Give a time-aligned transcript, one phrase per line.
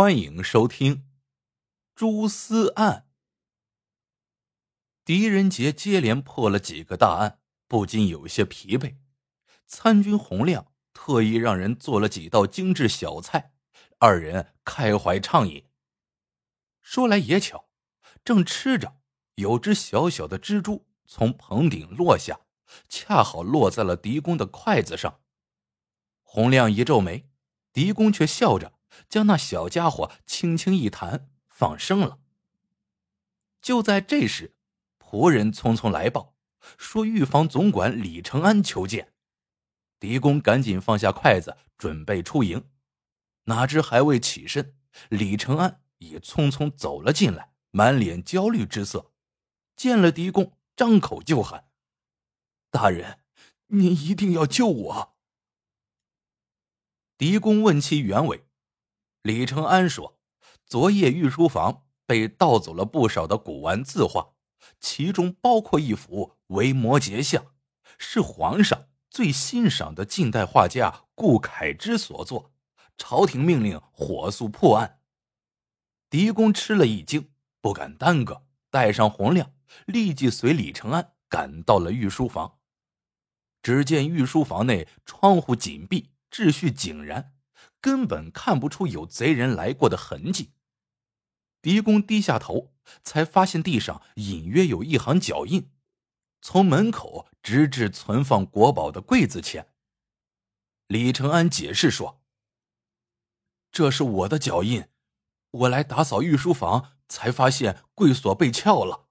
[0.00, 0.94] 欢迎收听
[1.96, 3.08] 《蛛丝案》。
[5.04, 8.98] 狄仁杰接连破了几个大案，不禁有些疲惫。
[9.66, 13.54] 参军洪亮特意让人做了几道精致小菜，
[13.98, 15.64] 二人开怀畅饮。
[16.80, 17.68] 说来也巧，
[18.22, 19.00] 正吃着，
[19.34, 22.42] 有只小小的蜘蛛从棚顶落下，
[22.88, 25.22] 恰好落在了狄公的筷子上。
[26.22, 27.28] 洪亮一皱眉，
[27.72, 28.77] 狄公却笑着。
[29.08, 32.20] 将那小家伙轻轻一弹，放生了。
[33.60, 34.54] 就在这时，
[34.98, 36.34] 仆人匆匆来报，
[36.76, 39.12] 说御房总管李承安求见。
[39.98, 42.70] 狄公赶紧放下筷子，准备出营，
[43.44, 44.76] 哪知还未起身，
[45.08, 49.12] 李承安已匆匆走了进来，满脸焦虑之色。
[49.74, 51.68] 见了狄公，张口就喊
[52.70, 53.20] ：“大人，
[53.66, 55.16] 您一定要救我！”
[57.18, 58.47] 狄公问其原委。
[59.22, 60.18] 李承安说
[60.64, 64.34] ：“昨夜御书房被盗走了不少的古玩字画，
[64.80, 67.42] 其中包括一幅《维摩诘像》，
[67.98, 72.52] 是皇上最欣赏的近代画家顾恺之所作。
[72.96, 75.00] 朝廷命令火速破案。”
[76.10, 79.52] 狄公吃了一惊，不敢耽搁，带上洪亮，
[79.86, 82.58] 立即随李承安赶到了御书房。
[83.62, 87.34] 只见御书房内窗户紧闭，秩序井然。
[87.80, 90.52] 根本看不出有贼人来过的痕迹。
[91.60, 95.70] 狄公低下头，才发现地上隐约有一行脚印，
[96.40, 99.74] 从门口直至存放国宝的柜子前。
[100.86, 102.22] 李承安解释说
[103.72, 104.88] ：“这是我的脚印，
[105.50, 109.08] 我来打扫御书房，才发现柜锁被撬了。”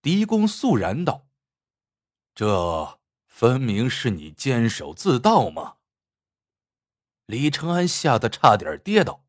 [0.00, 1.28] 狄公肃然道
[2.34, 5.76] ：“这分明是你监守自盗嘛！”
[7.26, 9.24] 李承安吓得差点跌倒，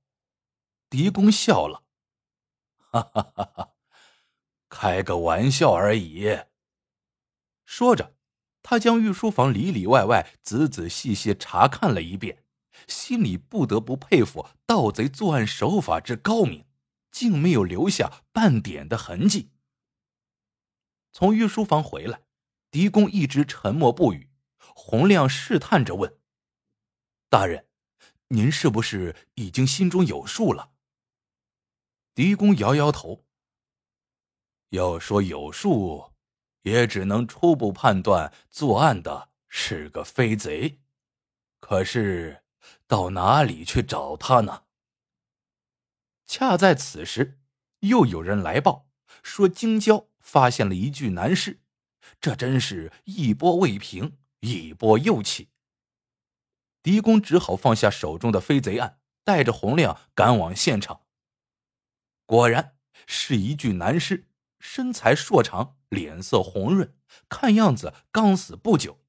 [0.89, 1.83] 狄公笑了
[2.77, 3.73] ：“哈哈哈哈，
[4.67, 6.39] 开个玩笑而已。”
[7.63, 8.16] 说着，
[8.61, 12.44] 他将御书房里里外外仔仔细细查看了一遍，
[12.88, 16.66] 心里不得不佩服盗贼作案手法之高明，
[17.12, 19.51] 竟没有留下半点的痕迹。
[21.13, 22.23] 从御书房回来，
[22.69, 24.29] 狄公一直沉默不语。
[24.57, 26.19] 洪亮试探着问
[27.29, 27.67] ：“大人。”
[28.30, 30.72] 您是不是已经心中有数了？
[32.16, 33.25] 狄公摇摇头。
[34.69, 36.12] 要说有数，
[36.63, 40.81] 也只能初步判断作案的是个飞贼。
[41.59, 42.44] 可是
[42.88, 44.63] 到哪里去找他呢？
[46.25, 47.40] 恰在此时，
[47.81, 48.88] 又有人来报
[49.22, 51.62] 说京郊发现了一具男尸，
[52.19, 55.50] 这真是一波未平，一波又起。
[56.85, 61.07] 狄公只好放下手中的飞贼案，带着洪亮赶往现场。
[62.28, 64.29] 果然是一具男尸，
[64.59, 66.95] 身材硕长，脸色红润，
[67.28, 69.03] 看样子刚死不久。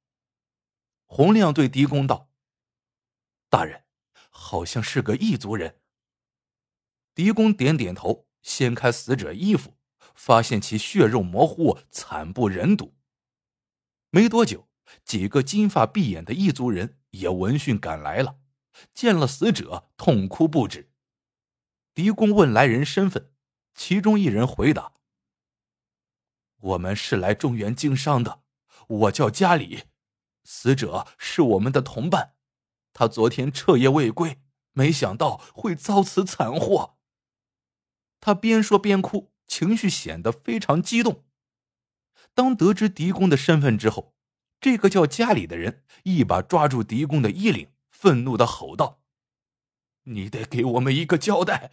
[1.04, 2.30] 洪亮对狄公道
[3.50, 3.84] ：“大人，
[4.30, 5.82] 好像是个异族人。”
[7.14, 9.76] 狄公点点头，掀开死者衣服，
[10.14, 12.96] 发现其血肉模糊，惨不忍睹。
[14.08, 14.66] 没多久，
[15.04, 16.98] 几个金发碧眼的异族人。
[17.18, 18.38] 也闻讯赶来了，
[18.94, 20.90] 见了死者，痛哭不止。
[21.94, 23.32] 狄公问来人身份，
[23.74, 24.92] 其中一人回答
[26.60, 28.42] ：“我们是来中原经商的，
[28.88, 29.84] 我叫家里，
[30.44, 32.34] 死者是我们的同伴，
[32.92, 36.98] 他昨天彻夜未归，没想到会遭此惨祸。”
[38.20, 41.24] 他边说边哭，情绪显得非常激动。
[42.34, 44.15] 当得知狄公的身份之后。
[44.60, 49.00] 这个叫家里的人一把抓住狄公的衣领，愤怒的吼道
[50.04, 51.70] ：“你得给我们一个交代！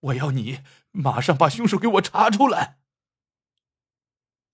[0.00, 2.78] 我要你马上把凶手给我查出来！”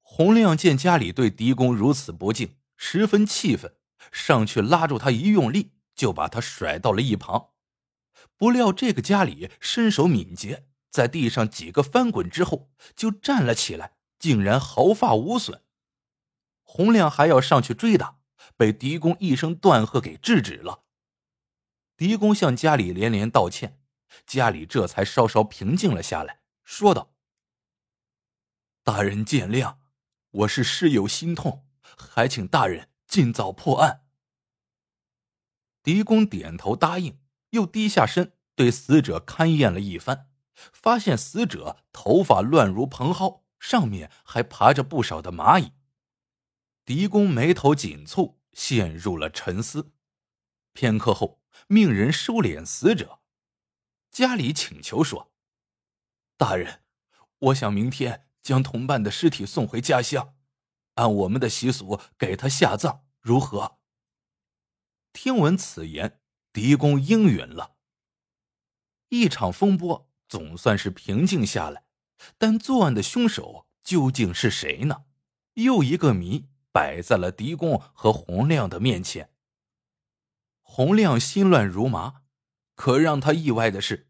[0.03, 3.75] 洪亮见家里对狄公如此不敬，十分气愤，
[4.13, 7.51] 上去拉住他，一用力就把他甩到了一旁。
[8.37, 15.63] 不料这个家里身手敏捷，在地上几个翻滚之后就站了起来，竟然毫发无损。
[16.73, 18.21] 洪亮还要上去追打，
[18.57, 20.85] 被狄公一声断喝给制止了。
[21.97, 23.81] 狄公向家里连连道歉，
[24.25, 27.13] 家里这才稍稍平静了下来，说道
[28.85, 29.79] ：“大人见谅，
[30.31, 34.05] 我是事有心痛，还请大人尽早破案。”
[35.83, 37.19] 狄公点头答应，
[37.51, 45.73] 又低下身对死者勘验了一番，发现死者头发乱如蓬蒿，上面还爬着不少的蚂蚁。
[46.91, 49.93] 狄公眉头紧蹙，陷入了沉思。
[50.73, 53.21] 片刻后，命人收敛死者。
[54.11, 55.31] 家里请求说
[56.37, 56.83] ：“大人，
[57.39, 60.35] 我想明天将同伴的尸体送回家乡，
[60.95, 63.79] 按我们的习俗给他下葬，如何？”
[65.15, 66.21] 听闻此言，
[66.53, 67.77] 狄公应允了。
[69.11, 71.85] 一场风波总算是平静下来，
[72.37, 75.05] 但作案的凶手究竟是谁呢？
[75.55, 79.33] 又一个谜摆在了狄公和洪亮的面前。
[80.61, 82.23] 洪亮心乱如麻，
[82.75, 84.09] 可让他意外的是，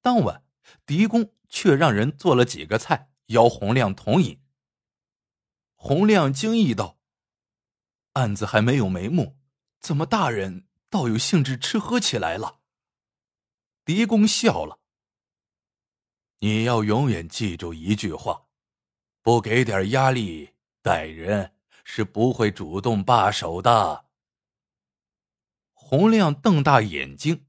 [0.00, 0.44] 当晚
[0.84, 4.42] 狄公却让人做了几个菜邀洪亮同饮。
[5.74, 6.98] 洪亮惊异道
[8.14, 9.38] ：“案子还没有眉目，
[9.80, 12.60] 怎么大人倒有兴致吃喝起来了？”
[13.84, 14.80] 狄公笑了
[16.40, 18.46] ：“你要永远记住一句话，
[19.22, 20.50] 不给点压力。”
[20.82, 24.06] 待人是不会主动罢手的。
[25.72, 27.46] 洪亮瞪大眼睛，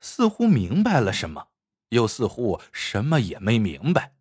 [0.00, 1.48] 似乎明白了什么，
[1.90, 4.14] 又似乎什么也没明白。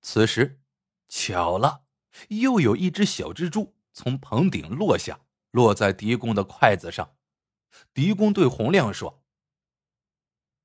[0.00, 0.60] 此时，
[1.08, 1.84] 巧了，
[2.28, 5.20] 又有一只小蜘蛛从棚顶落下，
[5.50, 7.16] 落在狄公的筷子上。
[7.92, 9.22] 狄公对洪亮说：“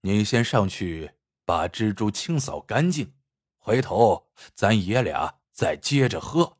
[0.01, 1.13] 你先上去
[1.45, 3.13] 把蜘蛛清扫干净，
[3.57, 6.59] 回头咱爷俩。”再接着喝。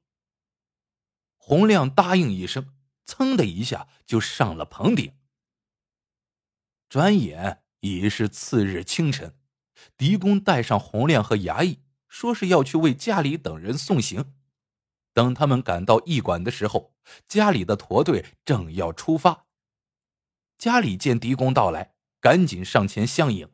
[1.47, 2.73] 洪亮答应一声，
[3.05, 5.13] 噌的一下就上了棚顶。
[6.89, 9.33] 转眼已是次日清晨，
[9.95, 11.79] 狄公带上洪亮和衙役，
[12.09, 14.33] 说是要去为家里等人送行。
[15.13, 16.94] 等他们赶到驿馆的时候，
[17.29, 19.45] 家里的驼队正要出发。
[20.57, 23.49] 家里见狄公到来，赶紧上前相迎。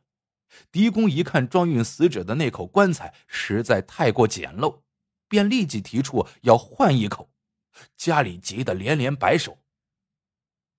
[0.72, 4.80] 狄公一看装运死者的那口棺材实在太过简陋。
[5.28, 7.30] 便立即提出要换一口，
[7.96, 9.58] 家里急得连连摆手。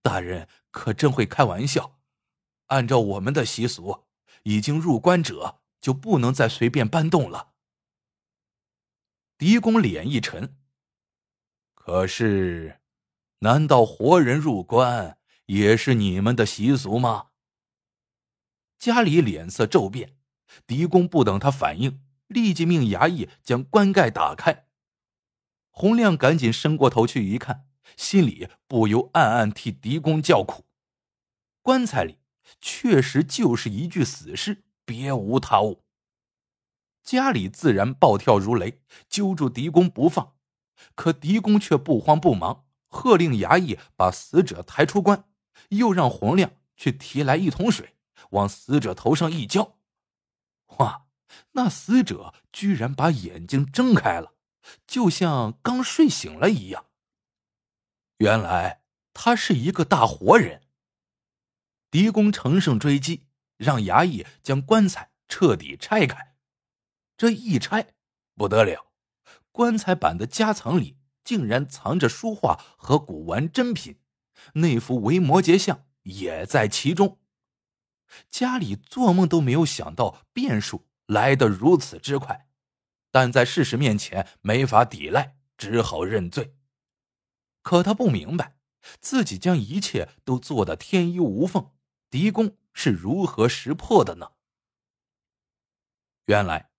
[0.02, 2.00] 大人可真会开玩笑，
[2.68, 4.06] 按照我们的习俗，
[4.44, 7.54] 已经入关者就不能再随便搬动了。
[9.38, 10.58] 狄公脸一沉，
[11.74, 12.82] 可是，
[13.40, 15.18] 难道活人入关
[15.48, 17.32] 也是你们的习俗吗？
[18.78, 20.18] 家里脸色骤变，
[20.68, 22.02] 狄公不等他反应。
[22.28, 24.65] 立即命衙役将棺盖打开。
[25.78, 27.68] 洪亮赶紧伸过头去一看，
[27.98, 30.64] 心里不由暗暗替狄公叫苦。
[31.62, 32.20] 棺材里
[32.62, 35.84] 确实就是一具死尸，别无他物。
[37.04, 40.36] 家里自然暴跳如雷，揪住狄公不放。
[40.96, 45.26] 可狄公却不慌不忙，喝令衙役把死者抬出棺，
[45.72, 47.96] 又让洪亮去提来一桶水，
[48.30, 49.76] 往死者头上一浇。
[50.78, 51.08] 哇！
[51.52, 54.35] 那死者居然把眼睛睁开了，
[54.88, 56.86] 就像刚睡醒了一样。
[58.18, 58.82] 原来
[59.14, 60.62] 他是一个大活人。
[61.92, 63.28] 狄公乘胜追击，
[63.58, 66.36] 让衙役将棺材彻底拆开。
[67.18, 67.94] 这一拆，
[68.36, 68.92] 不得了，
[69.52, 74.00] 棺材板的夹层里竟然藏着书画和古玩珍品，
[74.56, 77.20] 那幅维摩诘像也在其中。
[78.30, 80.88] 家里做梦都没有想到变数。
[81.08, 82.48] 来得如此之快，
[83.16, 86.54] 但在事实面前没法抵赖，只好认罪。
[87.62, 88.58] 可他不明白，
[89.00, 91.72] 自己将一切都做得天衣无缝，
[92.10, 94.32] 狄公是如何识破的呢？
[96.26, 96.72] 原来，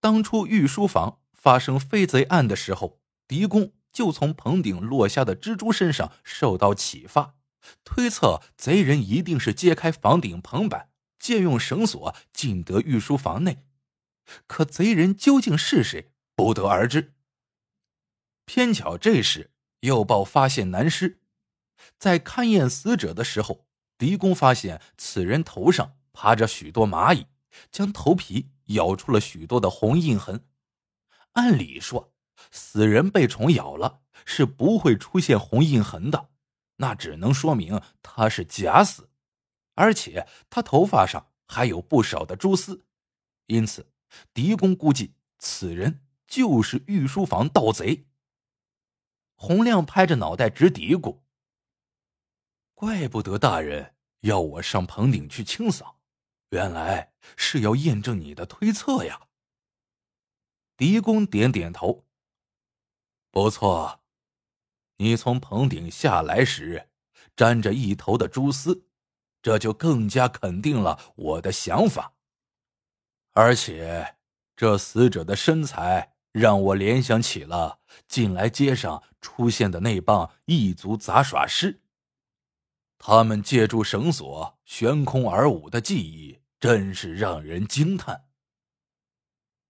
[0.00, 7.36] 当初御书房发生飞贼案的时候，狄公就从棚顶落下的蜘蛛身上受到启发，
[7.84, 13.64] 推测贼人一定是揭开房顶棚板，借用绳索进得御书房内。
[14.46, 17.14] 可贼人究竟是谁，不得而知。
[18.46, 19.50] 偏巧这时
[19.80, 21.20] 又报发现男尸，
[21.98, 23.66] 在勘验死者的时候，
[23.96, 27.26] 狄公发现此人头上爬着许多蚂蚁，
[27.70, 30.46] 将头皮咬出了许多的红印痕。
[31.32, 32.12] 按理说，
[32.50, 36.28] 死人被虫咬了是不会出现红印痕的，
[36.76, 39.08] 那只能说明他是假死，
[39.74, 42.84] 而且他头发上还有不少的蛛丝，
[43.46, 43.86] 因此。
[44.32, 48.06] 狄公估计此人就是御书房盗贼。
[49.34, 51.20] 洪亮拍着脑袋直嘀咕
[52.74, 56.00] ：“怪不得大人要我上棚顶去清扫，
[56.50, 59.28] 原来是要验证你的推测呀。”
[60.76, 62.06] 狄公点点头
[63.30, 64.02] ：“不错，
[64.96, 66.90] 你从棚顶下来时
[67.36, 68.86] 沾着一头的蛛丝，
[69.42, 72.13] 这就更加肯定了我的想法。”
[73.34, 74.14] 而且，
[74.54, 81.82] 这死者的身材让我联想起了近来街上出现的那帮异族杂耍师。
[82.96, 88.26] 他们借助绳索悬空而舞的技艺真是让人惊叹。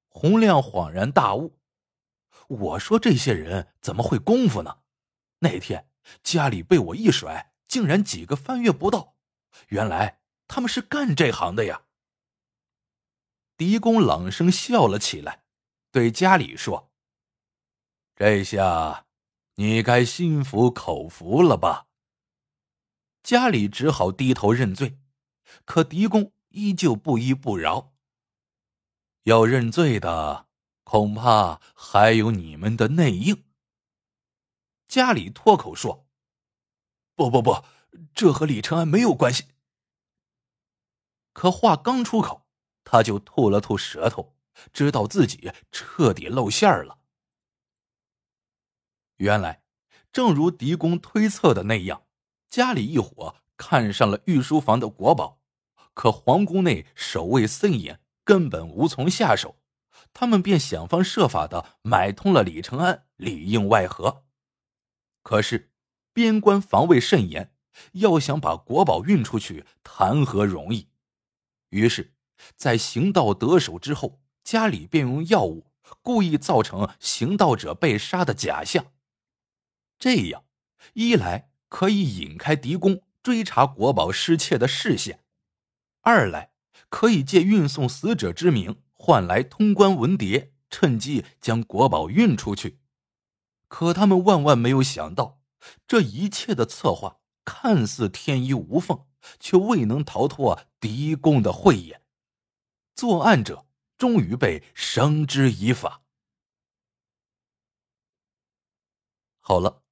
[0.08, 1.58] 洪亮恍然大悟
[2.46, 4.80] ：“我说这些人怎么会功夫呢？
[5.38, 5.88] 那天
[6.22, 9.16] 家里被我一甩，竟然几个翻越不到。
[9.68, 11.80] 原来他们是干这行的呀！”
[13.56, 15.44] 狄公朗声笑了起来，
[15.92, 16.92] 对家里说
[18.16, 19.06] ：“这下
[19.54, 21.86] 你该心服口服了吧？”
[23.22, 24.98] 家里只好低头认罪，
[25.64, 27.94] 可狄公依旧不依不饶。
[29.22, 30.48] 要认罪的，
[30.82, 33.44] 恐怕还有你们的内应。
[34.86, 36.06] 家里脱口说
[37.16, 37.64] ：“不不不，
[38.14, 39.46] 这和李承安没有关系。”
[41.32, 42.43] 可话刚出口，
[42.94, 44.36] 他就吐了吐舌头，
[44.72, 46.98] 知道自己彻底露馅了。
[49.16, 49.64] 原来，
[50.12, 52.04] 正如狄公推测的那样，
[52.48, 55.40] 家里一伙看上了御书房的国宝，
[55.92, 58.00] 可皇宫内守卫森严。
[58.22, 59.58] 根本无从下手，
[60.12, 64.24] 他们便想方设法的买通了李承安，里应外合。
[65.24, 65.72] 可是
[66.12, 67.52] 边关防卫甚严，
[67.94, 70.88] 要想把国宝运出去，谈何容易？
[71.70, 72.13] 于是，
[72.54, 75.66] 在行盗得手之后，家里便用药物
[76.02, 78.92] 故意造成行盗者被杀的假象，
[79.98, 80.44] 这样
[80.92, 85.20] 一来可以引开狄公追查国宝失窃的视线，
[86.02, 86.50] 二来。
[86.90, 92.78] 可以借运送死者之名换来通关文牒，趁机将国宝运出去。
[93.66, 95.40] 可他们万万没有想到，
[95.88, 99.06] 这一切的策划看似天衣无缝，
[99.40, 102.00] 却未能逃脱狄公的慧眼。
[102.94, 106.02] 作案者终于被绳之以法。
[109.40, 109.82] 好了，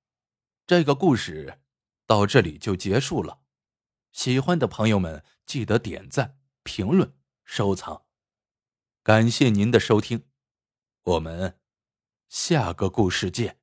[0.66, 1.60] 这个故事
[2.06, 3.40] 到这里就结束了。
[4.12, 6.38] 喜欢的朋友们记得点赞。
[6.64, 7.12] 评论、
[7.44, 8.06] 收藏，
[9.02, 10.28] 感谢您的收听，
[11.02, 11.58] 我们
[12.28, 13.61] 下个故事见。